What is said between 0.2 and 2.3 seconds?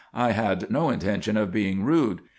had no intention of being rude.